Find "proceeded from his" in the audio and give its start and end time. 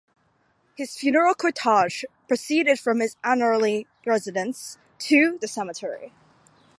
2.27-3.17